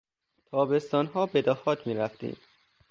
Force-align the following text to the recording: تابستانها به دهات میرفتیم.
تابستانها 0.45 1.25
به 1.25 1.41
دهات 1.41 1.87
میرفتیم. 1.87 2.37